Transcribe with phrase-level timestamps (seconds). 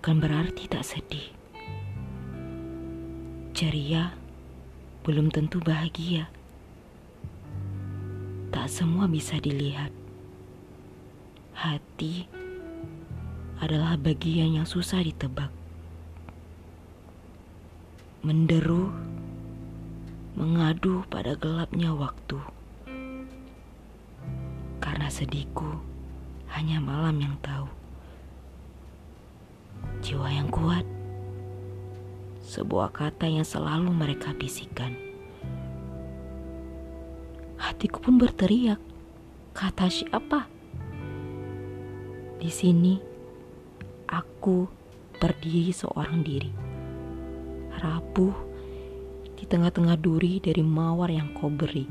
[0.00, 1.30] bukan berarti tak sedih.
[3.54, 4.16] Ceria
[5.06, 6.26] belum tentu bahagia.
[8.50, 9.94] Tak semua bisa dilihat.
[11.54, 12.24] Hati
[13.62, 15.52] adalah bagian yang susah ditebak.
[18.26, 18.88] Menderu,
[20.34, 22.42] mengadu pada gelapnya waktu.
[24.80, 25.78] Karena sedihku
[26.50, 27.79] hanya malam yang tahu.
[30.10, 30.82] Jiwa yang kuat,
[32.42, 34.90] sebuah kata yang selalu mereka bisikan.
[37.54, 38.82] Hatiku pun berteriak,
[39.54, 40.50] kata siapa?
[42.42, 42.98] Di sini,
[44.10, 44.66] aku
[45.22, 46.50] berdiri seorang diri,
[47.78, 48.34] rapuh
[49.38, 51.86] di tengah-tengah duri dari mawar yang kau beri.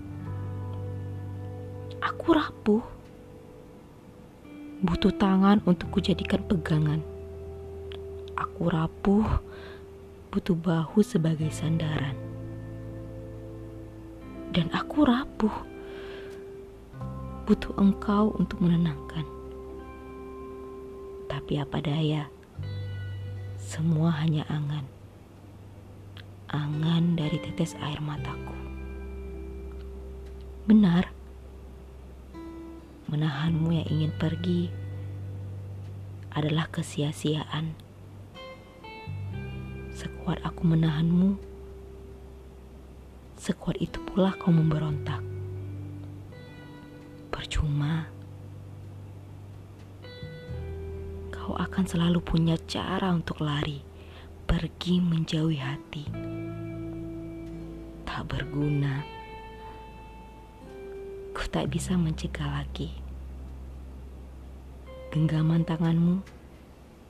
[2.04, 2.84] Aku rapuh,
[4.84, 7.00] butuh tangan untuk kujadikan pegangan.
[8.40, 9.28] Aku rapuh,
[10.32, 12.16] butuh bahu sebagai sandaran.
[14.56, 15.52] Dan aku rapuh,
[17.44, 19.28] butuh engkau untuk menenangkan.
[21.28, 22.32] Tapi apa daya,
[23.60, 24.88] semua hanya angan.
[26.48, 28.56] Angan dari tetes air mataku.
[30.64, 31.12] Benar,
[33.12, 34.72] menahanmu yang ingin pergi
[36.32, 37.89] adalah kesia-siaan.
[40.00, 41.36] Sekuat aku menahanmu,
[43.36, 45.20] sekuat itu pula kau memberontak.
[47.28, 48.08] Percuma,
[51.36, 53.84] kau akan selalu punya cara untuk lari,
[54.48, 56.08] pergi menjauhi hati.
[58.08, 59.04] Tak berguna,
[61.36, 62.96] ku tak bisa mencegah lagi.
[65.12, 66.24] Genggaman tanganmu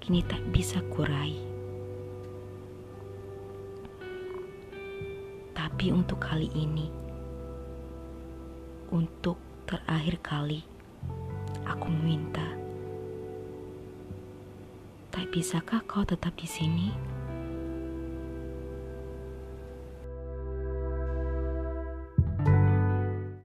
[0.01, 1.58] kini tak bisa kurai.
[5.79, 6.91] Tapi untuk kali ini,
[8.91, 10.59] untuk terakhir kali,
[11.63, 12.43] aku meminta.
[15.07, 16.91] Tak bisakah kau tetap di sini?